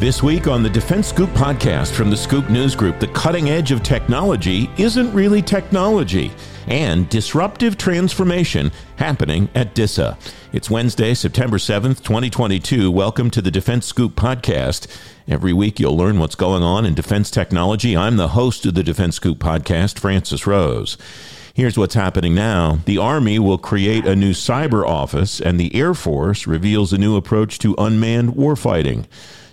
[0.00, 3.70] This week on the Defense Scoop podcast from the Scoop News Group, the cutting edge
[3.70, 6.32] of technology isn't really technology
[6.68, 10.16] and disruptive transformation happening at DISA.
[10.54, 12.90] It's Wednesday, September 7th, 2022.
[12.90, 14.86] Welcome to the Defense Scoop podcast.
[15.28, 17.94] Every week you'll learn what's going on in defense technology.
[17.94, 20.96] I'm the host of the Defense Scoop podcast, Francis Rose.
[21.52, 22.78] Here's what's happening now.
[22.86, 27.16] The Army will create a new cyber office, and the Air Force reveals a new
[27.16, 29.04] approach to unmanned warfighting.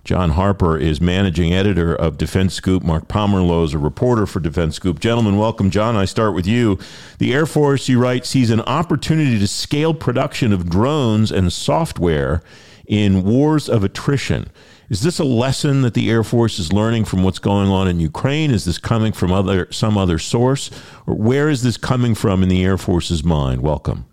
[0.07, 2.81] John Harper is managing editor of Defense Scoop.
[2.81, 5.01] Mark Pomerleau is a reporter for Defense Scoop.
[5.01, 5.69] Gentlemen, welcome.
[5.69, 6.79] John, I start with you.
[7.17, 12.41] The Air Force, you write, sees an opportunity to scale production of drones and software
[12.87, 14.49] in wars of attrition.
[14.87, 17.99] Is this a lesson that the Air Force is learning from what's going on in
[17.99, 18.51] Ukraine?
[18.51, 20.71] Is this coming from other some other source?
[21.05, 23.61] Or where is this coming from in the Air Force's mind?
[23.61, 24.05] Welcome.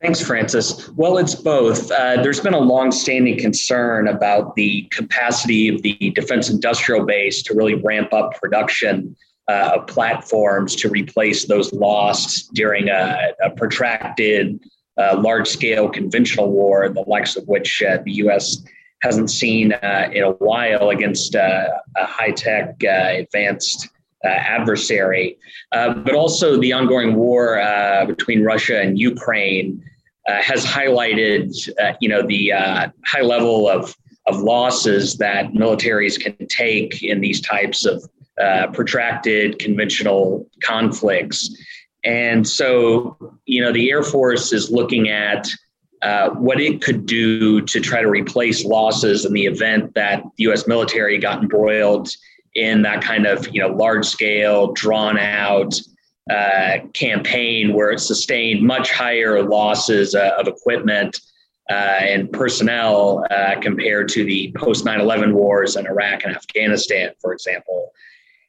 [0.00, 0.88] Thanks, Francis.
[0.90, 1.90] Well, it's both.
[1.90, 7.54] Uh, there's been a longstanding concern about the capacity of the defense industrial base to
[7.54, 9.16] really ramp up production
[9.48, 14.60] uh, of platforms to replace those lost during a, a protracted,
[14.98, 18.58] uh, large scale conventional war, the likes of which uh, the U.S.
[19.02, 23.88] hasn't seen uh, in a while against uh, a high tech, advanced
[24.24, 25.38] uh, adversary,
[25.72, 29.82] uh, but also the ongoing war uh, between Russia and Ukraine
[30.28, 33.94] uh, has highlighted, uh, you know, the uh, high level of
[34.26, 38.04] of losses that militaries can take in these types of
[38.74, 41.48] protracted conventional conflicts.
[42.04, 43.16] And so,
[43.46, 45.48] you know, the Air Force is looking at
[46.02, 50.44] uh, what it could do to try to replace losses in the event that the
[50.44, 50.66] U.S.
[50.66, 52.08] military got embroiled
[52.58, 55.80] in that kind of you know large scale, drawn out
[56.30, 61.20] uh, campaign where it sustained much higher losses uh, of equipment
[61.70, 67.12] uh, and personnel uh, compared to the post 9 11 wars in Iraq and Afghanistan,
[67.20, 67.92] for example.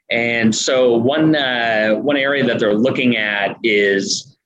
[0.10, 4.38] And so, one, uh, one area that they're looking at is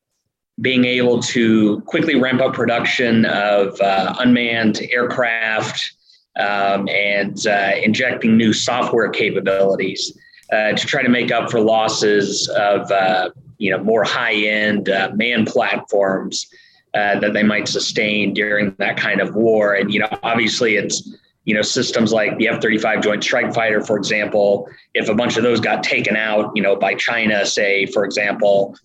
[0.61, 5.93] being able to quickly ramp up production of uh, unmanned aircraft
[6.39, 10.17] um, and uh, injecting new software capabilities
[10.51, 14.89] uh, to try to make up for losses of uh, you know more high end
[14.89, 16.47] uh, man platforms
[16.93, 19.73] uh, that they might sustain during that kind of war.
[19.73, 21.09] And you know, obviously, it's
[21.45, 24.67] you know systems like the F-35 Joint Strike Fighter, for example.
[24.93, 28.75] If a bunch of those got taken out, you know, by China, say, for example.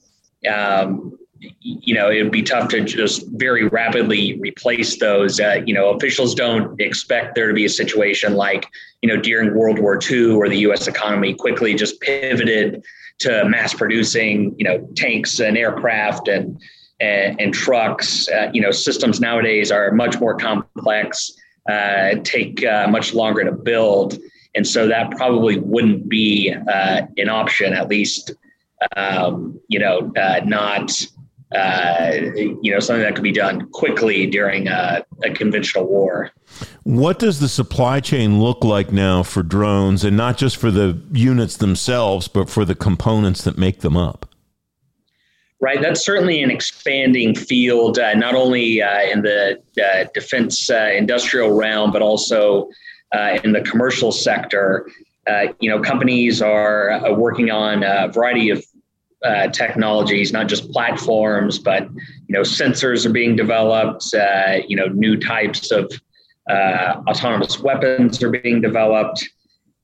[0.49, 1.19] Um,
[1.60, 5.41] you know, it would be tough to just very rapidly replace those.
[5.41, 8.66] Uh, you know, officials don't expect there to be a situation like,
[9.03, 10.87] you know, during World War II where the U.S.
[10.87, 12.82] economy quickly just pivoted
[13.21, 16.60] to mass producing, you know, tanks and aircraft and
[17.00, 18.28] and, and trucks.
[18.28, 21.32] Uh, you know, systems nowadays are much more complex,
[21.70, 24.19] uh, take uh, much longer to build,
[24.55, 28.32] and so that probably wouldn't be uh, an option, at least.
[28.97, 30.93] Um, you know, uh, not
[31.55, 36.31] uh, you know, something that could be done quickly during a, a, conventional war.
[36.83, 41.01] What does the supply chain look like now for drones, and not just for the
[41.13, 44.27] units themselves, but for the components that make them up?
[45.61, 50.91] Right, that's certainly an expanding field, uh, not only uh, in the uh, defense uh,
[50.95, 52.69] industrial realm, but also
[53.13, 54.87] uh, in the commercial sector.
[55.61, 58.65] you know, companies are working on a variety of
[59.25, 64.15] uh, technologies, not just platforms, but you know sensors are being developed.
[64.15, 65.91] Uh, you know new types of
[66.49, 69.29] uh, autonomous weapons are being developed,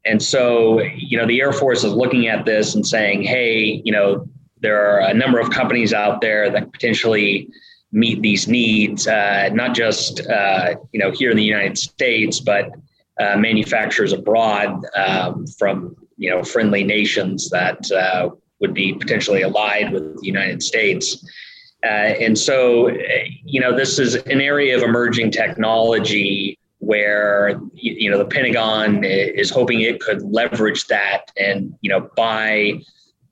[0.04, 3.92] and so you know the Air Force is looking at this and saying, hey, you
[3.92, 4.28] know
[4.60, 7.48] there are a number of companies out there that potentially
[7.92, 12.70] meet these needs, uh, not just uh, you know here in the United States, but
[13.20, 17.90] uh, manufacturers abroad um, from you know friendly nations that
[18.64, 21.22] would be potentially allied with the United States.
[21.84, 22.88] Uh, and so,
[23.44, 29.50] you know, this is an area of emerging technology where you know the Pentagon is
[29.50, 32.80] hoping it could leverage that and you know buy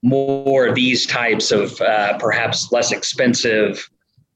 [0.03, 3.89] more of these types of uh, perhaps less expensive,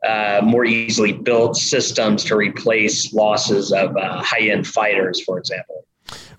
[0.07, 5.85] uh, more easily built systems to replace losses of uh, high-end fighters, for example.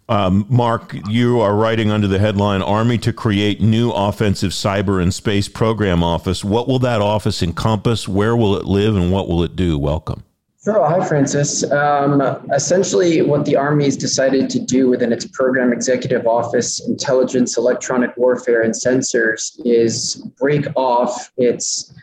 [0.09, 5.13] Um, Mark, you are writing under the headline Army to create new offensive cyber and
[5.13, 6.45] space program office.
[6.45, 8.07] What will that office encompass?
[8.07, 9.77] Where will it live and what will it do?
[9.77, 10.23] Welcome.
[10.63, 10.85] Sure.
[10.85, 11.69] Hi, Francis.
[11.71, 12.21] Um,
[12.53, 18.15] essentially, what the Army has decided to do within its Program Executive Office, Intelligence, Electronic
[18.17, 21.93] Warfare, and Sensors is break off its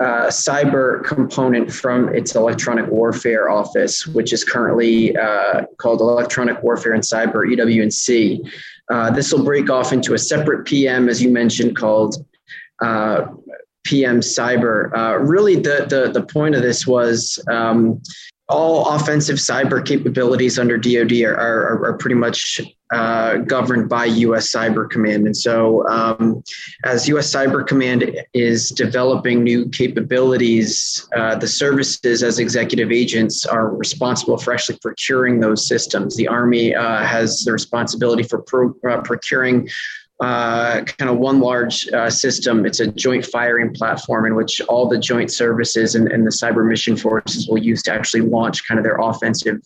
[0.00, 6.92] uh, cyber component from its electronic warfare office, which is currently uh, called Electronic Warfare
[6.92, 8.42] and Cyber (EW&C).
[8.90, 12.26] Uh, this will break off into a separate PM, as you mentioned, called
[12.82, 13.26] uh,
[13.84, 14.92] PM Cyber.
[14.96, 18.02] Uh, really, the, the the point of this was um,
[18.48, 22.60] all offensive cyber capabilities under DoD are, are, are pretty much
[22.92, 24.52] uh, governed by U.S.
[24.52, 25.26] Cyber Command.
[25.26, 26.44] And so, um,
[26.84, 27.34] as U.S.
[27.34, 34.52] Cyber Command is developing new capabilities, uh, the services as executive agents are responsible for
[34.52, 36.14] actually procuring those systems.
[36.16, 39.68] The Army uh, has the responsibility for pro- uh, procuring
[40.20, 42.64] uh, kind of one large uh, system.
[42.64, 46.66] It's a joint firing platform in which all the joint services and, and the cyber
[46.66, 49.60] mission forces will use to actually launch kind of their offensive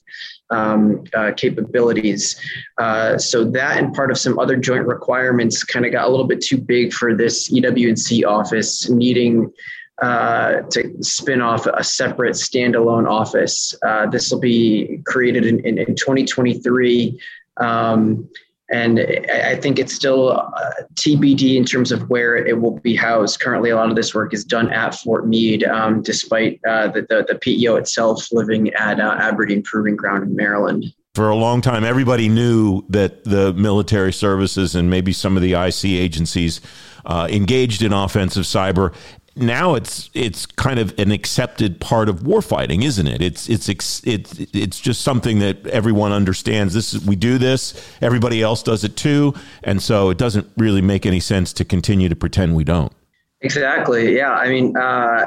[0.51, 2.41] um, uh, capabilities.
[2.79, 6.27] Uh, so that and part of some other joint requirements kind of got a little
[6.27, 9.53] bit too big for this EW&C office needing.
[10.01, 13.75] Uh, to spin off a separate standalone office.
[13.85, 17.21] Uh, this will be created in, in, in 2023.
[17.57, 18.29] Um,
[18.71, 19.01] and
[19.33, 23.41] I think it's still uh, TBD in terms of where it will be housed.
[23.41, 27.03] Currently, a lot of this work is done at Fort Meade, um, despite uh, the,
[27.03, 30.93] the, the PEO itself living at uh, Aberdeen Proving Ground in Maryland.
[31.15, 35.55] For a long time, everybody knew that the military services and maybe some of the
[35.55, 36.61] IC agencies
[37.07, 38.95] uh, engaged in offensive cyber
[39.39, 43.23] now it's it's kind of an accepted part of warfighting, isn't it?
[43.23, 46.75] It's it's it's it's just something that everyone understands.
[46.75, 50.83] This is, we do this, everybody else does it too, and so it doesn't really
[50.83, 52.93] make any sense to continue to pretend we don't.
[53.41, 54.17] Exactly.
[54.17, 54.33] Yeah.
[54.33, 55.27] I mean, uh,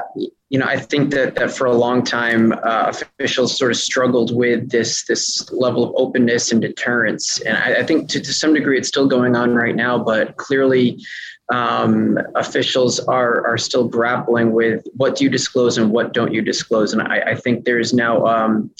[0.50, 4.36] you know, I think that that for a long time, uh, officials sort of struggled
[4.36, 8.52] with this this level of openness and deterrence, and I, I think to, to some
[8.52, 9.96] degree it's still going on right now.
[9.96, 11.02] But clearly,
[11.50, 16.42] um, officials are are still grappling with what do you disclose and what don't you
[16.42, 16.92] disclose.
[16.92, 18.70] And I, I think there's now um,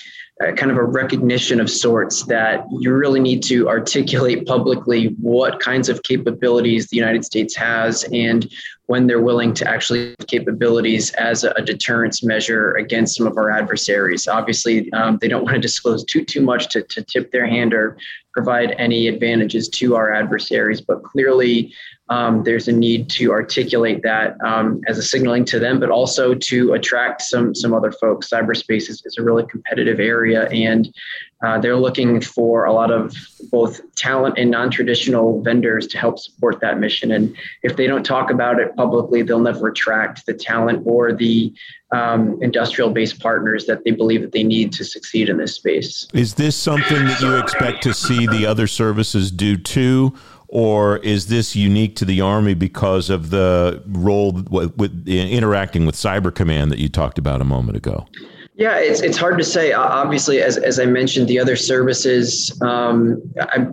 [0.56, 5.88] kind of a recognition of sorts that you really need to articulate publicly what kinds
[5.88, 8.50] of capabilities the United States has and
[8.86, 14.26] when they're willing to actually capabilities as a, deterrence measure against some of our adversaries.
[14.26, 17.72] Obviously, um, they don't want to disclose too too much to, to tip their hand
[17.72, 17.96] or
[18.34, 21.72] provide any advantages to our adversaries, but clearly
[22.12, 26.34] um, there's a need to articulate that um, as a signaling to them, but also
[26.34, 28.28] to attract some some other folks.
[28.28, 30.94] Cyberspace is, is a really competitive area, and
[31.42, 33.16] uh, they're looking for a lot of
[33.50, 37.12] both talent and non-traditional vendors to help support that mission.
[37.12, 41.52] And if they don't talk about it publicly, they'll never attract the talent or the
[41.92, 46.06] um, industrial-based partners that they believe that they need to succeed in this space.
[46.12, 50.14] Is this something that you expect to see the other services do too?
[50.54, 55.94] Or is this unique to the Army because of the role with, with interacting with
[55.94, 58.06] Cyber Command that you talked about a moment ago?
[58.54, 59.72] Yeah, it's, it's hard to say.
[59.72, 63.22] Obviously, as, as I mentioned, the other services, um,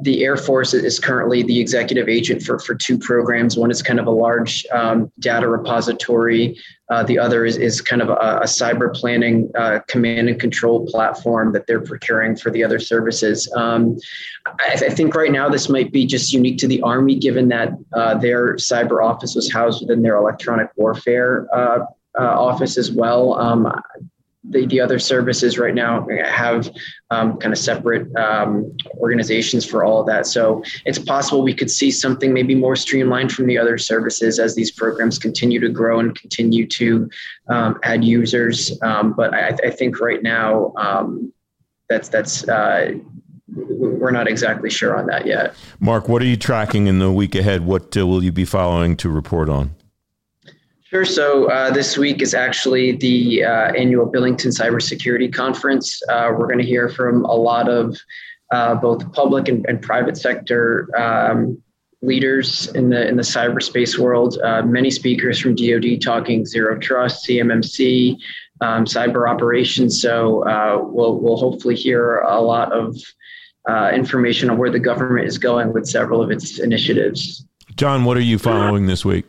[0.04, 3.58] the Air Force is currently the executive agent for, for two programs.
[3.58, 6.58] One is kind of a large um, data repository.
[6.90, 10.88] Uh, the other is, is kind of a, a cyber planning uh, command and control
[10.88, 13.52] platform that they're procuring for the other services.
[13.58, 13.98] Um,
[14.48, 17.74] I, I, think right now this might be just unique to the Army, given that
[17.94, 21.86] uh, their cyber office was housed within their electronic warfare uh,
[22.18, 23.34] uh, office as well.
[23.34, 23.72] Um,
[24.44, 26.72] the, the other services right now have
[27.10, 30.26] um, kind of separate um, organizations for all of that.
[30.28, 34.56] So it's possible we could see something maybe more streamlined from the other services as
[34.56, 37.10] these programs continue to grow and continue to
[37.50, 38.82] um, add users.
[38.82, 41.34] Um, but I, I, think right now um,
[41.90, 42.94] that's that's uh,
[43.48, 45.54] we're not exactly sure on that yet.
[45.80, 47.66] Mark, what are you tracking in the week ahead?
[47.66, 49.76] What uh, will you be following to report on?
[50.90, 51.06] Sure.
[51.06, 56.02] So uh, this week is actually the uh, annual Billington Cybersecurity Conference.
[56.10, 57.96] Uh, we're going to hear from a lot of
[58.52, 61.62] uh, both public and, and private sector um,
[62.02, 64.40] leaders in the in the cyberspace world.
[64.44, 68.18] Uh, many speakers from DoD talking zero trust, CMMC,
[68.62, 70.02] um, cyber operations.
[70.02, 72.98] So uh, we'll we'll hopefully hear a lot of
[73.94, 77.46] information on where the government is going with several of its initiatives.
[77.76, 79.26] John, what are you following this week?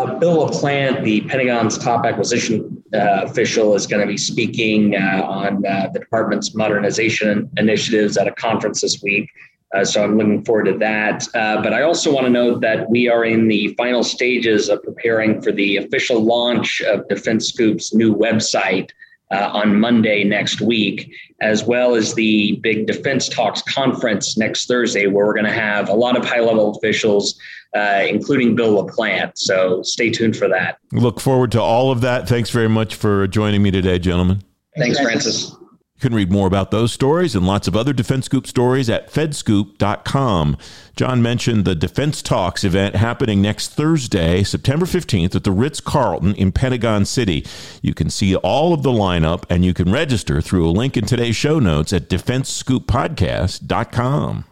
[0.00, 5.22] Uh, Bill LaPlante, the Pentagon's top acquisition uh, official, is going to be speaking uh,
[5.26, 9.28] on uh, the department's modernization initiatives at a conference this week.
[9.74, 11.28] Uh, so I'm looking forward to that.
[11.34, 14.82] Uh, but I also want to note that we are in the final stages of
[14.82, 18.88] preparing for the official launch of Defense Scoop's new website.
[19.30, 25.06] Uh, on Monday next week, as well as the big Defense Talks conference next Thursday,
[25.06, 27.38] where we're going to have a lot of high level officials,
[27.76, 29.32] uh, including Bill LaPlante.
[29.36, 30.78] So stay tuned for that.
[30.92, 32.28] Look forward to all of that.
[32.28, 34.42] Thanks very much for joining me today, gentlemen.
[34.76, 35.54] Thanks, Francis.
[36.00, 39.12] You can read more about those stories and lots of other Defense Scoop stories at
[39.12, 40.56] fedscoop.com.
[40.96, 46.34] John mentioned the Defense Talks event happening next Thursday, September 15th at the Ritz Carlton
[46.36, 47.44] in Pentagon City.
[47.82, 51.04] You can see all of the lineup and you can register through a link in
[51.04, 54.46] today's show notes at defensescooppodcast.com.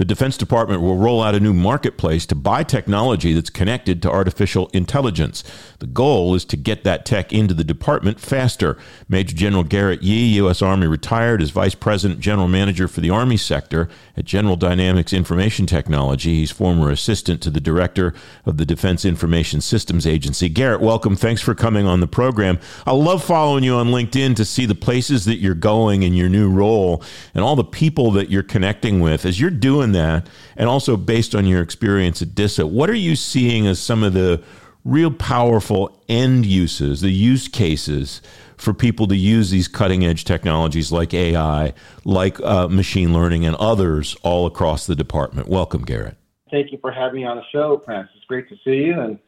[0.00, 4.10] The Defense Department will roll out a new marketplace to buy technology that's connected to
[4.10, 5.44] artificial intelligence.
[5.80, 8.76] The goal is to get that tech into the department faster.
[9.08, 10.60] Major General Garrett Yee, U.S.
[10.60, 15.64] Army retired, is Vice President General Manager for the Army sector at General Dynamics Information
[15.64, 16.34] Technology.
[16.34, 18.12] He's former assistant to the Director
[18.44, 20.50] of the Defense Information Systems Agency.
[20.50, 21.16] Garrett, welcome.
[21.16, 22.58] Thanks for coming on the program.
[22.86, 26.28] I love following you on LinkedIn to see the places that you're going in your
[26.28, 27.02] new role
[27.34, 29.24] and all the people that you're connecting with.
[29.24, 33.16] As you're doing that, and also based on your experience at DISA, what are you
[33.16, 34.42] seeing as some of the
[34.84, 38.22] real powerful end uses, the use cases
[38.56, 41.72] for people to use these cutting edge technologies like AI,
[42.04, 45.48] like uh, machine learning, and others all across the department?
[45.48, 46.16] Welcome, Garrett.
[46.50, 48.14] Thank you for having me on the show, Francis.
[48.16, 49.18] It's great to see you, and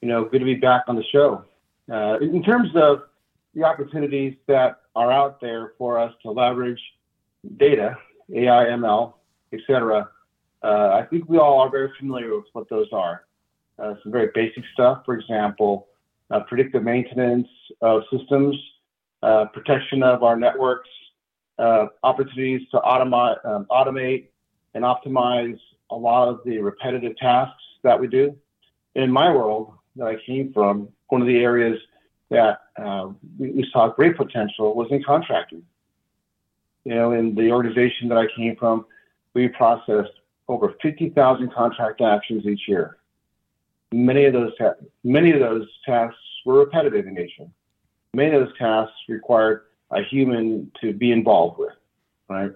[0.00, 1.44] you know, good to be back on the show.
[1.90, 3.02] Uh, in terms of
[3.54, 6.80] the opportunities that are out there for us to leverage
[7.56, 7.96] data,
[8.34, 9.14] AI, ML,
[9.52, 10.08] et cetera,
[10.62, 13.24] uh, I think we all are very familiar with what those are.
[13.78, 15.88] Uh, some very basic stuff, for example,
[16.30, 17.48] uh, predictive maintenance
[17.80, 18.56] of systems,
[19.22, 20.88] uh, protection of our networks,
[21.58, 24.26] uh, opportunities to automate, um, automate
[24.74, 25.58] and optimize
[25.90, 28.34] a lot of the repetitive tasks that we do.
[28.94, 31.78] In my world that I came from, one of the areas
[32.30, 35.62] that uh, we, we saw great potential was in contracting.
[36.84, 38.86] You know, in the organization that I came from,
[39.34, 40.12] we processed
[40.48, 42.96] over 50,000 contract actions each year.
[43.92, 47.46] Many of those ta- many of those tasks were repetitive in nature.
[48.14, 51.72] Many of those tasks required a human to be involved with,
[52.28, 52.50] right?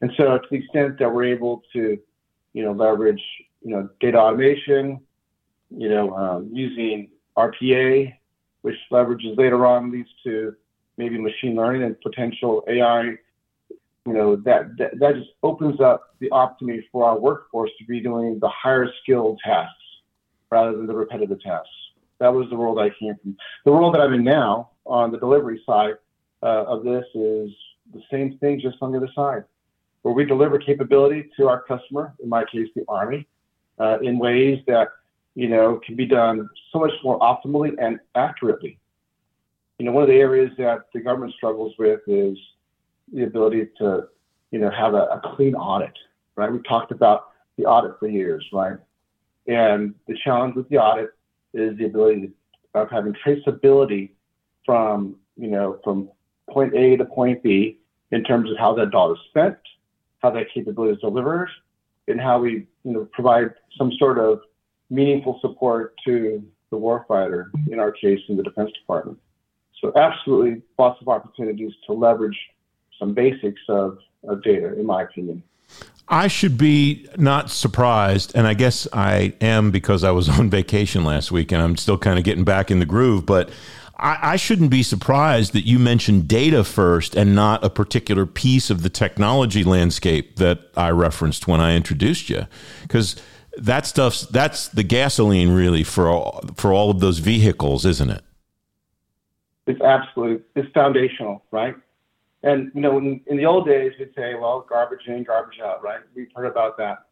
[0.00, 1.98] And so, to the extent that we're able to,
[2.52, 3.22] you know, leverage,
[3.62, 5.00] you know, data automation,
[5.70, 8.14] you know, um, using RPA,
[8.62, 10.54] which leverages later on leads to
[10.96, 13.16] maybe machine learning and potential AI
[14.06, 18.00] you know, that, that, that just opens up the opportunity for our workforce to be
[18.00, 19.74] doing the higher skilled tasks
[20.50, 21.68] rather than the repetitive tasks.
[22.18, 23.36] That was the world I came from.
[23.64, 25.94] The world that I'm in now on the delivery side
[26.42, 27.50] uh, of this is
[27.92, 29.44] the same thing, just on the other side,
[30.02, 33.26] where we deliver capability to our customer, in my case, the Army,
[33.78, 34.88] uh, in ways that,
[35.34, 38.78] you know, can be done so much more optimally and accurately.
[39.78, 42.36] You know, one of the areas that the government struggles with is
[43.12, 44.08] the ability to,
[44.50, 45.96] you know, have a, a clean audit,
[46.36, 46.52] right?
[46.52, 48.76] We talked about the audit for years, right?
[49.50, 51.10] And the challenge with the audit
[51.52, 52.30] is the ability
[52.74, 54.10] of having traceability
[54.64, 56.08] from, you know, from
[56.48, 57.78] point A to point B
[58.12, 59.56] in terms of how that dollar is spent,
[60.20, 61.48] how that capability is delivered,
[62.06, 64.40] and how we, you know, provide some sort of
[64.88, 69.18] meaningful support to the warfighter, in our case, in the Defense Department.
[69.80, 72.38] So absolutely lots of opportunities to leverage
[73.00, 75.42] some basics of, of data, in my opinion.
[76.10, 81.04] I should be not surprised, and I guess I am because I was on vacation
[81.04, 83.24] last week and I'm still kind of getting back in the groove.
[83.24, 83.50] But
[83.96, 88.70] I, I, shouldn't be surprised that you mentioned data first and not a particular piece
[88.70, 92.46] of the technology landscape that I referenced when I introduced you,
[92.82, 93.14] because
[93.56, 98.24] that stuff's that's the gasoline really for all, for all of those vehicles, isn't it?
[99.66, 101.76] It's absolutely it's foundational, right?
[102.42, 105.82] And you know, in, in the old days, we'd say, well, garbage in, garbage out,
[105.82, 106.00] right?
[106.14, 107.06] We've heard about that.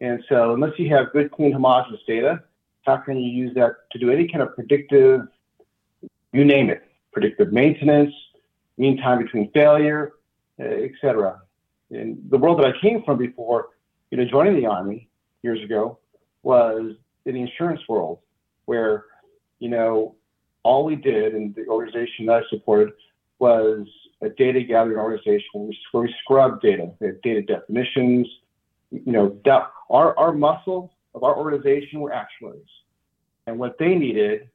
[0.00, 2.42] And so, unless you have good, clean, homogeneous data,
[2.82, 5.22] how can you use that to do any kind of predictive,
[6.32, 8.12] you name it, predictive maintenance,
[8.76, 10.14] mean time between failure,
[10.60, 11.40] uh, etc.
[11.90, 13.68] In the world that I came from before,
[14.10, 15.08] you know, joining the army
[15.42, 15.98] years ago,
[16.42, 16.92] was
[17.24, 18.18] in the insurance world,
[18.66, 19.06] where
[19.60, 20.14] you know
[20.62, 22.92] all we did in the organization that I supported
[23.38, 23.86] was
[24.24, 26.90] a data gathering organization where we scrub data.
[27.00, 28.28] We data definitions.
[28.90, 32.62] You know, that, our, our muscle of our organization were actuaries.
[33.46, 34.48] And what they needed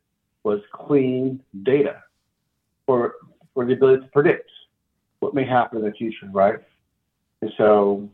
[0.43, 2.01] was clean data
[2.85, 3.15] for,
[3.53, 4.49] for the ability to predict
[5.19, 6.59] what may happen in the future, right?
[7.41, 8.09] And so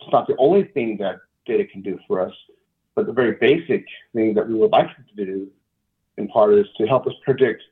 [0.00, 2.32] it's not the only thing that data can do for us,
[2.94, 5.48] but the very basic thing that we would like to do
[6.16, 7.62] in part is to help us predict,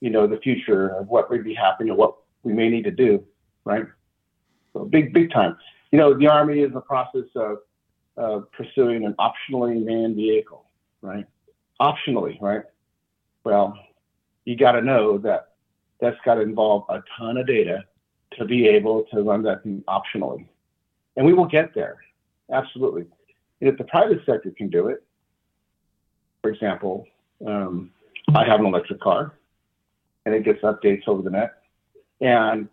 [0.00, 3.24] you know, the future of what may be happening what we may need to do,
[3.64, 3.84] right?
[4.72, 5.56] So big, big time.
[5.90, 7.58] You know, the Army is in the process of
[8.16, 10.66] uh, pursuing an optionally manned vehicle,
[11.02, 11.26] right?
[11.80, 12.62] Optionally, right?
[13.44, 13.78] Well,
[14.44, 15.54] you got to know that
[16.00, 17.84] that's got to involve a ton of data
[18.38, 20.46] to be able to run that thing optionally.
[21.16, 21.98] And we will get there,
[22.52, 23.06] absolutely.
[23.60, 25.02] And if the private sector can do it,
[26.42, 27.06] for example,
[27.46, 27.90] um,
[28.34, 29.38] I have an electric car
[30.26, 31.52] and it gets updates over the net.
[32.24, 32.68] And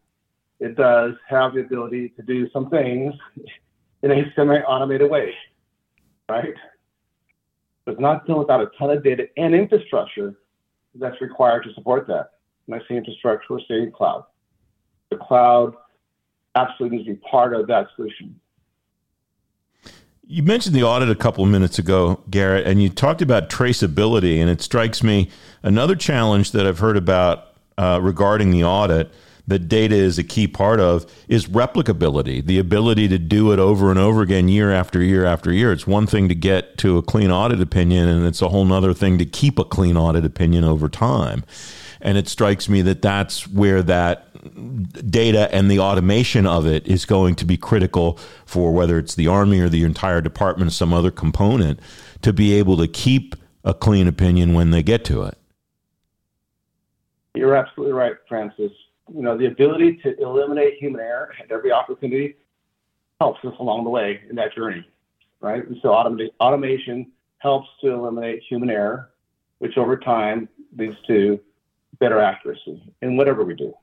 [0.61, 3.13] it does have the ability to do some things
[4.01, 5.33] in a semi-automated way,
[6.29, 6.53] right?
[7.83, 10.35] But it's not done without a ton of data and infrastructure
[10.95, 12.31] that's required to support that.
[12.65, 14.23] When I say infrastructure, we're saying cloud.
[15.09, 15.73] The cloud
[16.55, 18.39] absolutely needs to be part of that solution.
[20.25, 24.39] You mentioned the audit a couple of minutes ago, Garrett, and you talked about traceability,
[24.39, 25.29] and it strikes me
[25.61, 29.11] another challenge that I've heard about uh, regarding the audit
[29.47, 33.89] that data is a key part of is replicability, the ability to do it over
[33.89, 35.71] and over again year after year after year.
[35.71, 38.93] It's one thing to get to a clean audit opinion, and it's a whole other
[38.93, 41.43] thing to keep a clean audit opinion over time.
[41.99, 44.27] And it strikes me that that's where that
[45.11, 49.27] data and the automation of it is going to be critical for whether it's the
[49.27, 51.79] Army or the entire department or some other component
[52.21, 55.37] to be able to keep a clean opinion when they get to it.
[57.35, 58.71] You're absolutely right, Francis.
[59.13, 62.35] You know, the ability to eliminate human error at every opportunity
[63.19, 64.87] helps us along the way in that journey,
[65.41, 65.65] right?
[65.65, 69.09] And so autom- automation helps to eliminate human error,
[69.59, 71.39] which over time leads to
[71.99, 73.73] better accuracy in whatever we do.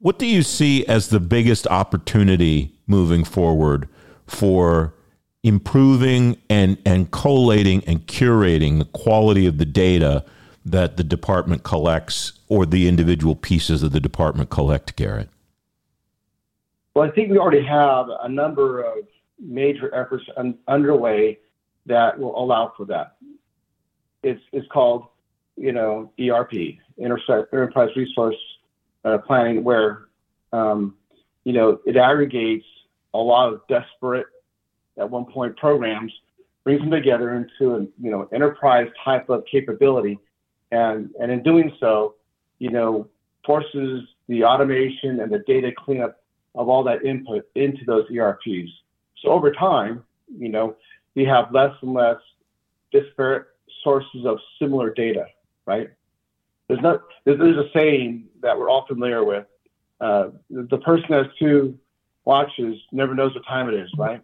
[0.00, 3.88] What do you see as the biggest opportunity moving forward
[4.26, 4.94] for
[5.42, 10.24] improving and, and collating and curating the quality of the data
[10.64, 15.28] that the department collects or the individual pieces of the department collect, Garrett?
[16.94, 18.98] Well, I think we already have a number of
[19.38, 21.38] major efforts un- underway
[21.86, 23.16] that will allow for that.
[24.22, 25.06] It's, it's called,
[25.56, 26.52] you know, ERP,
[27.00, 28.36] Enterprise Resource
[29.04, 30.06] uh, Planning, where,
[30.52, 30.94] um,
[31.44, 32.66] you know, it aggregates
[33.14, 34.26] a lot of disparate,
[34.98, 36.12] at one point, programs,
[36.62, 40.18] brings them together into a, you know, enterprise type of capability
[40.72, 42.14] and, and in doing so,
[42.58, 43.08] you know,
[43.46, 46.22] forces the automation and the data cleanup
[46.54, 48.70] of all that input into those ERPs.
[49.20, 50.02] So over time,
[50.36, 50.76] you know,
[51.14, 52.16] we have less and less
[52.90, 53.46] disparate
[53.84, 55.26] sources of similar data,
[55.66, 55.90] right?
[56.68, 59.46] There's not there's, a saying that we're all familiar with.
[60.00, 61.78] Uh, the person that has two
[62.24, 64.22] watches never knows what time it is, right?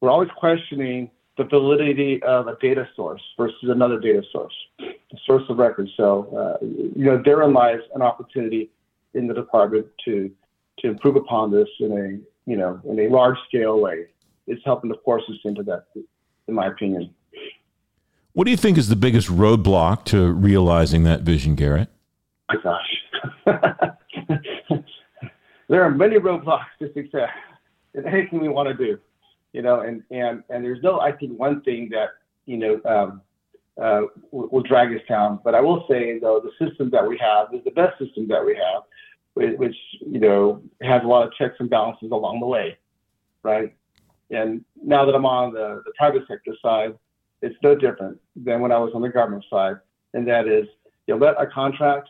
[0.00, 5.44] We're always questioning the validity of a data source versus another data source, a source
[5.48, 5.88] of record.
[5.96, 8.70] So, uh, you know, therein lies an opportunity
[9.14, 10.30] in the department to
[10.80, 14.06] to improve upon this in a you know in a large scale way.
[14.48, 17.14] It's helping to force us into that, in my opinion.
[18.32, 21.88] What do you think is the biggest roadblock to realizing that vision, Garrett?
[22.48, 23.44] My gosh,
[25.68, 27.30] there are many roadblocks to success
[27.94, 28.98] in anything we want to do
[29.58, 32.10] you know, and and and there's no, I think, one thing that
[32.46, 33.20] you know um,
[33.76, 35.40] uh, will, will, drag us down.
[35.42, 38.44] But I will say though, the system that we have is the best system that
[38.46, 38.82] we have,
[39.34, 42.78] which you know has a lot of checks and balances along the way,
[43.42, 43.74] right?
[44.30, 46.96] And now that I'm on the, the private sector side,
[47.42, 49.78] it's no different than when I was on the government side,
[50.14, 50.68] and that is
[51.08, 52.08] you let a contract,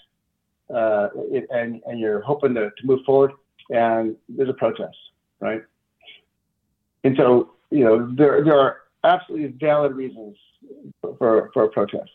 [0.69, 3.33] uh, it, and and you're hoping to, to move forward,
[3.71, 4.99] and there's a protest,
[5.41, 5.63] right?
[7.09, 10.37] And so, you know, there, there are absolutely valid reasons
[11.01, 12.11] for, for a protest.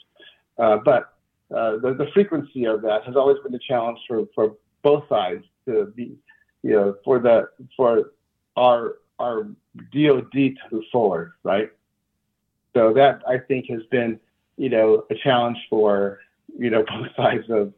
[0.60, 1.16] Uh, but
[1.50, 5.44] uh, the, the frequency of that has always been a challenge for, for both sides
[5.66, 6.16] to be,
[6.62, 8.12] you know, for the, for
[8.56, 9.46] our, our
[9.92, 11.72] DOD to move forward, right?
[12.76, 14.20] So that I think has been,
[14.58, 16.20] you know, a challenge for,
[16.56, 17.74] you know, both sides of,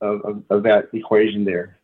[0.00, 1.76] of, of, that equation there.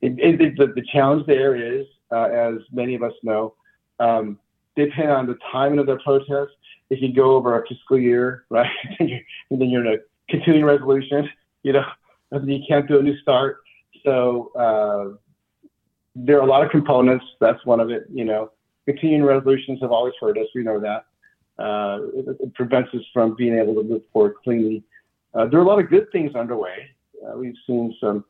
[0.00, 3.54] And, the, the challenge there is, uh, as many of us know,
[4.00, 4.38] um,
[4.76, 6.52] depending on the timing of their protest,
[6.90, 8.70] it can go over a fiscal year, right?
[8.98, 11.28] and then you're in a continuing resolution,
[11.62, 11.84] you know,
[12.44, 13.58] you can't do a new start.
[14.04, 15.16] So uh,
[16.14, 17.24] there are a lot of components.
[17.40, 18.06] That's one of it.
[18.12, 18.50] You know,
[18.86, 20.46] continuing resolutions have always hurt us.
[20.54, 21.06] We know that.
[21.62, 24.82] Uh, it, it, prevents us from being able to move forward cleanly.
[25.34, 26.88] Uh, there are a lot of good things underway.
[27.24, 28.24] Uh, we've seen some,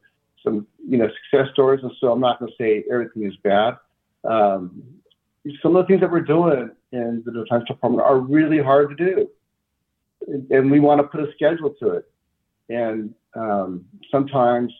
[0.44, 3.76] some, you know, success stories, and so I'm not going to say everything is bad.
[4.24, 4.82] Um,
[5.62, 9.04] some of the things that we're doing in the Defense Department are really hard to
[9.04, 9.28] do.
[10.50, 12.10] and we want to put a schedule to it.
[12.68, 14.72] And um, sometimes,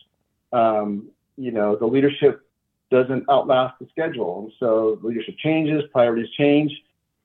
[0.53, 2.47] um, you know, the leadership
[2.91, 4.43] doesn't outlast the schedule.
[4.43, 6.71] And so leadership changes, priorities change.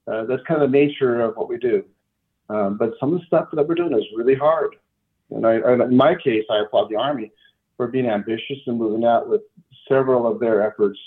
[0.07, 1.85] Uh, that's kind of the nature of what we do.
[2.49, 4.75] Um, but some of the stuff that we're doing is really hard.
[5.31, 7.31] And, I, and in my case, I applaud the Army
[7.77, 9.43] for being ambitious and moving out with
[9.87, 10.99] several of their efforts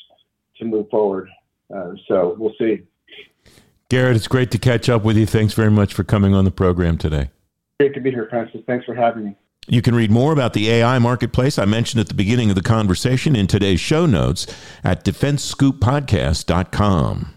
[0.57, 1.29] to move forward.
[1.73, 2.81] Uh, so we'll see.
[3.89, 5.25] Garrett, it's great to catch up with you.
[5.25, 7.29] Thanks very much for coming on the program today.
[7.79, 8.61] Great to be here, Francis.
[8.65, 9.35] Thanks for having me.
[9.67, 12.61] You can read more about the AI marketplace I mentioned at the beginning of the
[12.61, 14.47] conversation in today's show notes
[14.83, 17.33] at defensescooppodcast.com.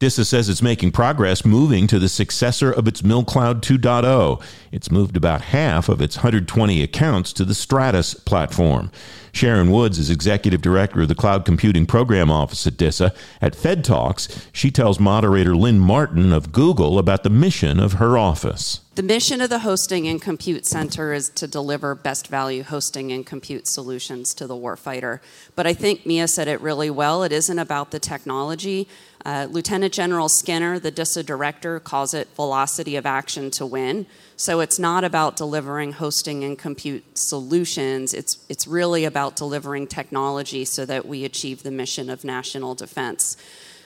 [0.00, 4.42] DISA says it's making progress moving to the successor of its milCloud 2.0.
[4.72, 8.90] It's moved about half of its 120 accounts to the Stratus platform.
[9.32, 13.12] Sharon Woods is executive director of the Cloud Computing Program Office at DISA.
[13.42, 18.16] At Fed Talks, she tells moderator Lynn Martin of Google about the mission of her
[18.16, 18.80] office.
[18.94, 23.24] The mission of the Hosting and Compute Center is to deliver best value hosting and
[23.24, 25.20] compute solutions to the warfighter.
[25.54, 27.22] But I think Mia said it really well.
[27.22, 28.88] It isn't about the technology.
[29.24, 34.06] Uh, Lieutenant General Skinner, the DISA director, calls it velocity of action to win.
[34.36, 38.14] So it's not about delivering hosting and compute solutions.
[38.14, 43.36] It's, it's really about delivering technology so that we achieve the mission of national defense.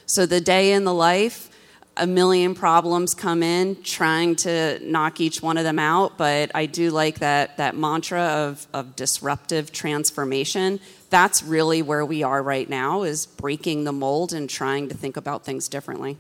[0.07, 1.51] So the day in the life,
[1.97, 6.67] a million problems come in trying to knock each one of them out but i
[6.67, 10.81] do like that that mantra of, of disruptive transformation
[11.11, 15.17] that's really where we are right now is breaking the mold and trying to think
[15.17, 16.17] about things differently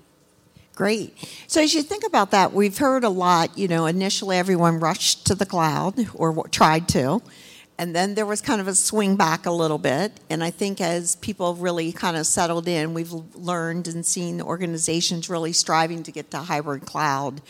[0.74, 1.16] Great.
[1.46, 3.56] So as you think about that, we've heard a lot.
[3.56, 7.22] You know, initially everyone rushed to the cloud or tried to,
[7.78, 10.12] and then there was kind of a swing back a little bit.
[10.30, 15.28] And I think as people really kind of settled in, we've learned and seen organizations
[15.28, 17.40] really striving to get to hybrid cloud,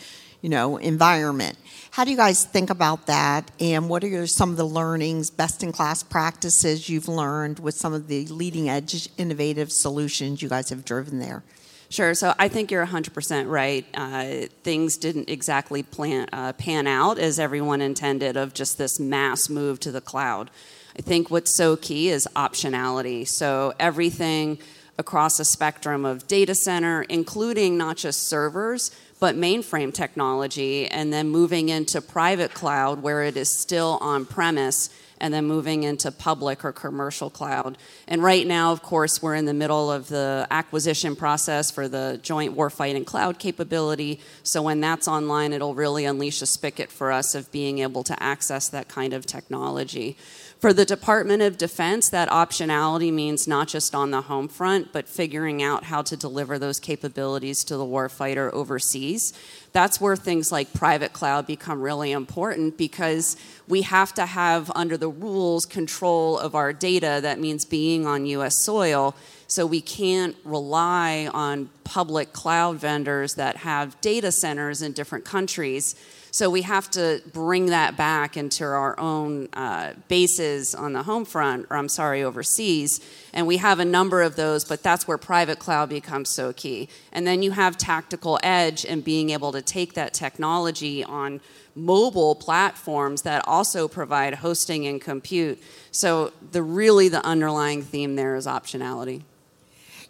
[0.41, 1.57] you know, environment.
[1.91, 3.51] How do you guys think about that?
[3.59, 7.93] And what are some of the learnings, best in class practices you've learned with some
[7.93, 11.43] of the leading edge innovative solutions you guys have driven there?
[11.89, 12.13] Sure.
[12.15, 13.85] So I think you're 100% right.
[13.93, 19.49] Uh, things didn't exactly plan, uh, pan out as everyone intended of just this mass
[19.49, 20.49] move to the cloud.
[20.97, 23.27] I think what's so key is optionality.
[23.27, 24.57] So everything
[24.97, 31.29] across a spectrum of data center, including not just servers, but mainframe technology, and then
[31.29, 36.65] moving into private cloud where it is still on premise and then moving into public
[36.65, 37.77] or commercial cloud.
[38.07, 42.19] And right now, of course, we're in the middle of the acquisition process for the
[42.21, 44.19] joint warfighting cloud capability.
[44.43, 48.21] So when that's online, it'll really unleash a spigot for us of being able to
[48.21, 50.17] access that kind of technology.
[50.65, 55.07] For the Department of Defense, that optionality means not just on the home front, but
[55.07, 59.31] figuring out how to deliver those capabilities to the warfighter overseas.
[59.73, 64.97] That's where things like private cloud become really important because we have to have, under
[64.97, 67.19] the rules, control of our data.
[67.21, 69.15] That means being on US soil.
[69.45, 75.93] So we can't rely on public cloud vendors that have data centers in different countries
[76.35, 81.23] so we have to bring that back into our own uh, bases on the home
[81.23, 82.99] front, or I'm sorry, overseas.
[83.33, 86.89] And we have a number of those, but that's where private cloud becomes so key.
[87.13, 91.39] And then you have tactical edge and being able to take that technology on
[91.73, 95.63] mobile platforms that also provide hosting and compute.
[95.91, 99.21] So the really the underlying theme there is optionality.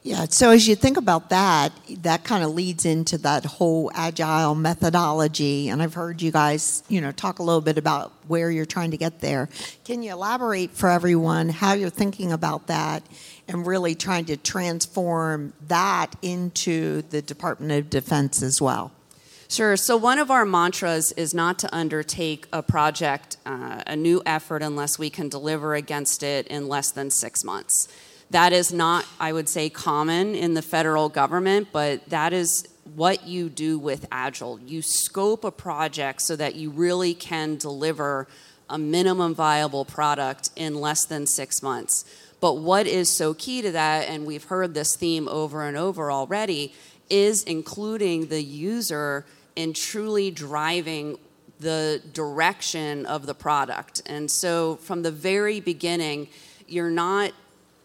[0.05, 4.53] Yeah, so as you think about that, that kind of leads into that whole agile
[4.53, 5.69] methodology.
[5.69, 8.91] And I've heard you guys, you know, talk a little bit about where you're trying
[8.91, 9.49] to get there.
[9.83, 13.01] Can you elaborate for everyone how you're thinking about that
[13.47, 18.91] and really trying to transform that into the Department of Defense as well?
[19.47, 19.75] Sure.
[19.75, 24.61] So, one of our mantras is not to undertake a project, uh, a new effort,
[24.61, 27.87] unless we can deliver against it in less than six months.
[28.31, 33.27] That is not, I would say, common in the federal government, but that is what
[33.27, 34.59] you do with Agile.
[34.59, 38.27] You scope a project so that you really can deliver
[38.69, 42.05] a minimum viable product in less than six months.
[42.39, 46.11] But what is so key to that, and we've heard this theme over and over
[46.11, 46.73] already,
[47.09, 51.17] is including the user in truly driving
[51.59, 54.01] the direction of the product.
[54.05, 56.27] And so from the very beginning,
[56.67, 57.31] you're not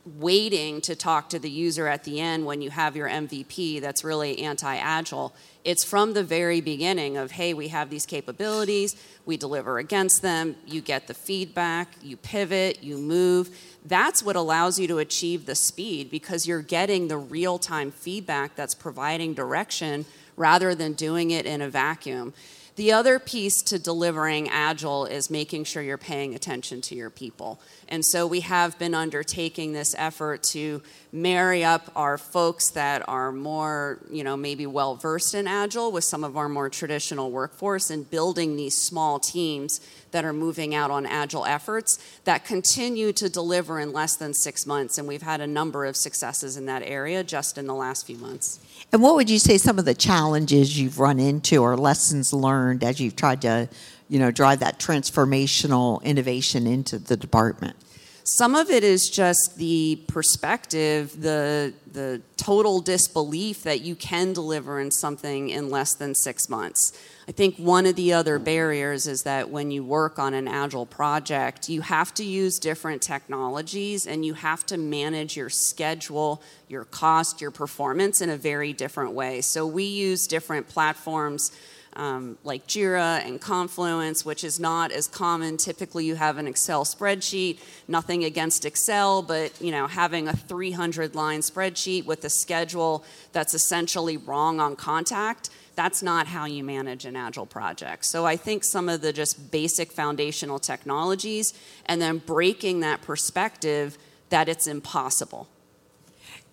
[0.05, 4.03] waiting to talk to the user at the end when you have your MVP that's
[4.03, 5.35] really anti agile.
[5.63, 10.57] It's from the very beginning of, hey, we have these capabilities, we deliver against them,
[10.67, 13.51] you get the feedback, you pivot, you move.
[13.85, 18.57] That's what allows you to achieve the speed because you're getting the real time feedback
[18.57, 22.33] that's providing direction rather than doing it in a vacuum.
[22.77, 27.61] The other piece to delivering Agile is making sure you're paying attention to your people.
[27.91, 30.81] And so we have been undertaking this effort to
[31.13, 36.05] marry up our folks that are more, you know, maybe well versed in Agile with
[36.05, 39.81] some of our more traditional workforce and building these small teams
[40.13, 44.67] that are moving out on Agile efforts that continue to deliver in less than six
[44.67, 44.97] months.
[44.97, 48.17] And we've had a number of successes in that area just in the last few
[48.17, 48.61] months.
[48.93, 52.83] And what would you say some of the challenges you've run into or lessons learned
[52.83, 53.69] as you've tried to,
[54.11, 57.77] you know, drive that transformational innovation into the department?
[58.25, 64.81] Some of it is just the perspective, the the total disbelief that you can deliver
[64.81, 66.93] in something in less than 6 months.
[67.29, 70.87] I think one of the other barriers is that when you work on an agile
[70.87, 76.85] project, you have to use different technologies and you have to manage your schedule, your
[76.85, 79.41] cost, your performance in a very different way.
[79.41, 81.53] So we use different platforms
[81.95, 85.57] um, like Jira and Confluence, which is not as common.
[85.57, 87.59] Typically, you have an Excel spreadsheet.
[87.89, 94.17] Nothing against Excel, but you know, having a 300-line spreadsheet with a schedule that's essentially
[94.17, 98.05] wrong on contact that's not how you manage an agile project.
[98.05, 101.55] So I think some of the just basic foundational technologies
[101.87, 103.97] and then breaking that perspective
[104.29, 105.49] that it's impossible.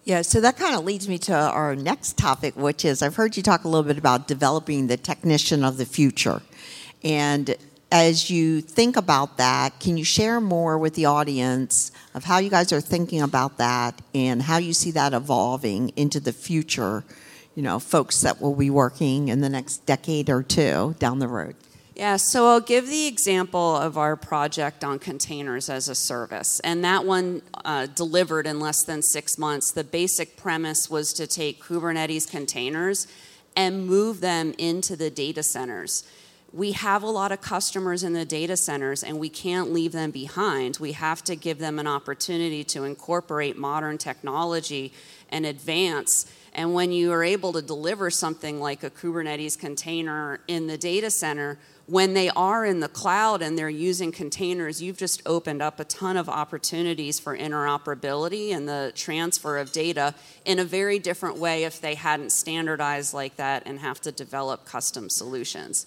[0.08, 3.36] Yeah, so that kind of leads me to our next topic, which is I've heard
[3.36, 6.42] you talk a little bit about developing the technician of the future.
[7.04, 7.54] And
[7.92, 12.50] as you think about that, can you share more with the audience of how you
[12.50, 17.04] guys are thinking about that and how you see that evolving into the future
[17.56, 21.28] you know, folks that will be working in the next decade or two down the
[21.28, 21.56] road?
[21.98, 26.60] Yeah, so I'll give the example of our project on containers as a service.
[26.60, 29.72] And that one uh, delivered in less than six months.
[29.72, 33.08] The basic premise was to take Kubernetes containers
[33.56, 36.08] and move them into the data centers.
[36.54, 40.12] We have a lot of customers in the data centers and we can't leave them
[40.12, 40.78] behind.
[40.80, 44.94] We have to give them an opportunity to incorporate modern technology
[45.30, 50.66] and advance and when you are able to deliver something like a Kubernetes container in
[50.66, 55.22] the data center, when they are in the cloud and they're using containers, you've just
[55.28, 60.16] opened up a ton of opportunities for interoperability and the transfer of data
[60.46, 64.66] in a very different way if they hadn't standardized like that and have to develop
[64.66, 65.86] custom solutions.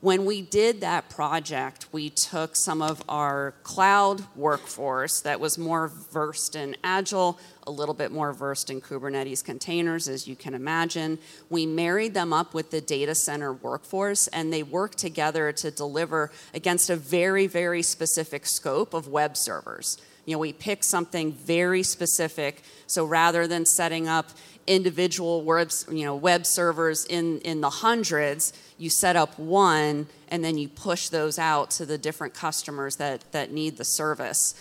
[0.00, 5.88] When we did that project, we took some of our cloud workforce that was more
[5.88, 11.18] versed in Agile, a little bit more versed in Kubernetes containers, as you can imagine.
[11.50, 16.30] We married them up with the data center workforce, and they worked together to deliver
[16.54, 19.98] against a very, very specific scope of web servers.
[20.26, 22.62] You know, we picked something very specific.
[22.86, 24.28] So rather than setting up
[24.68, 30.44] individual web, you know, web servers in, in the hundreds, you set up one and
[30.44, 34.54] then you push those out to the different customers that, that need the service.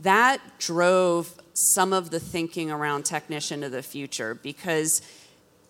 [0.00, 5.00] That drove some of the thinking around technician of the future because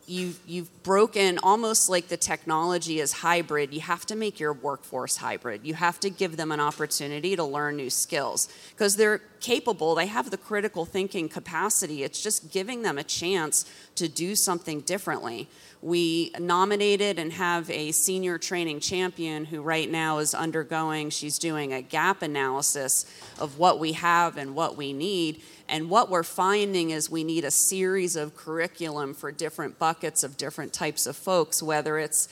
[0.07, 3.73] you've, you've broken almost like the technology is hybrid.
[3.73, 5.65] You have to make your workforce hybrid.
[5.65, 10.07] You have to give them an opportunity to learn new skills because they're capable, they
[10.07, 12.05] have the critical thinking capacity.
[12.05, 13.65] It's just giving them a chance
[13.97, 15.49] to do something differently.
[15.83, 21.73] We nominated and have a senior training champion who right now is undergoing, she's doing
[21.73, 23.05] a gap analysis
[23.41, 25.43] of what we have and what we need.
[25.69, 30.37] And what we're finding is we need a series of curriculum for different buckets of
[30.37, 32.29] different types of folks, whether it's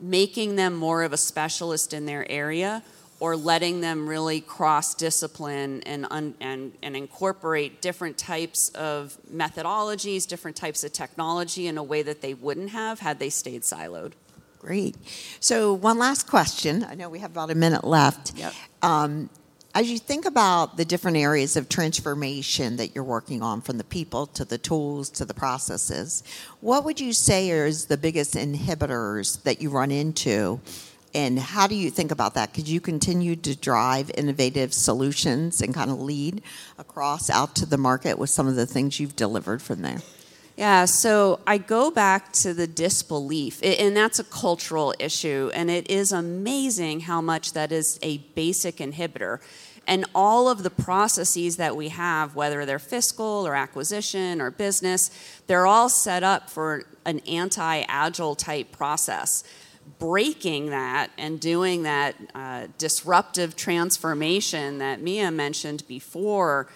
[0.00, 2.82] making them more of a specialist in their area
[3.20, 10.26] or letting them really cross discipline and, un, and, and incorporate different types of methodologies,
[10.26, 14.12] different types of technology in a way that they wouldn't have had they stayed siloed.
[14.58, 14.96] Great.
[15.38, 16.84] So, one last question.
[16.84, 18.36] I know we have about a minute left.
[18.36, 18.54] Yep.
[18.82, 19.30] Um,
[19.74, 23.84] as you think about the different areas of transformation that you're working on, from the
[23.84, 26.22] people to the tools to the processes,
[26.60, 30.60] what would you say is the biggest inhibitors that you run into
[31.14, 32.54] and how do you think about that?
[32.54, 36.42] Could you continue to drive innovative solutions and kind of lead
[36.78, 39.98] across out to the market with some of the things you've delivered from there?
[40.56, 45.90] Yeah, so I go back to the disbelief, and that's a cultural issue, and it
[45.90, 49.40] is amazing how much that is a basic inhibitor.
[49.86, 55.10] And all of the processes that we have, whether they're fiscal or acquisition or business,
[55.46, 59.42] they're all set up for an anti agile type process
[59.98, 66.68] breaking that and doing that uh, disruptive transformation that Mia mentioned before,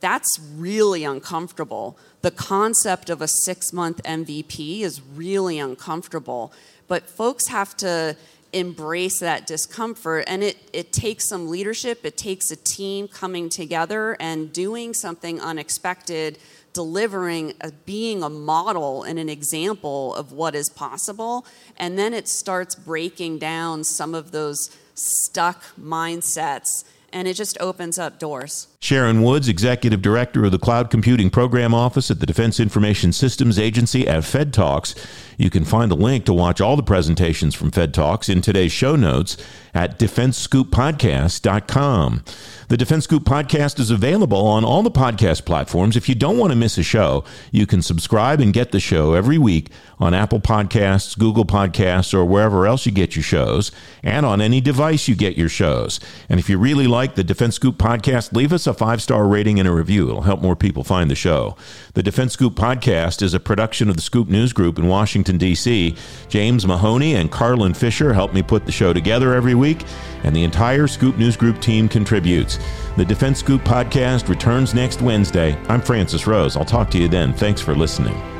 [0.00, 1.98] that's really uncomfortable.
[2.22, 6.52] The concept of a six month MVP is really uncomfortable.
[6.88, 8.16] But folks have to
[8.52, 14.16] embrace that discomfort and it, it takes some leadership it takes a team coming together
[14.20, 16.38] and doing something unexpected
[16.72, 21.44] delivering a, being a model and an example of what is possible
[21.76, 27.98] and then it starts breaking down some of those stuck mindsets and it just opens
[27.98, 32.60] up doors Sharon Woods, Executive Director of the Cloud Computing Program Office at the Defense
[32.60, 34.94] Information Systems Agency at Fed Talks.
[35.36, 38.72] You can find a link to watch all the presentations from Fed Talks in today's
[38.72, 39.36] show notes
[39.76, 42.24] at defensescooppodcast.com.
[42.68, 45.96] The Defense Scoop podcast is available on all the podcast platforms.
[45.96, 49.14] If you don't want to miss a show, you can subscribe and get the show
[49.14, 49.68] every week
[50.00, 53.70] on Apple Podcasts, Google Podcasts, or wherever else you get your shows,
[54.02, 56.00] and on any device you get your shows.
[56.28, 59.60] And if you really like the Defense Scoop podcast, leave us a five star rating
[59.60, 60.08] and a review.
[60.08, 61.56] It'll help more people find the show.
[61.94, 65.94] The Defense Scoop podcast is a production of the Scoop News Group in Washington, D.C.
[66.28, 69.84] James Mahoney and Carlin Fisher help me put the show together every week,
[70.24, 72.58] and the entire Scoop News Group team contributes.
[72.96, 75.58] The Defense Scoop podcast returns next Wednesday.
[75.68, 76.56] I'm Francis Rose.
[76.56, 77.32] I'll talk to you then.
[77.32, 78.35] Thanks for listening.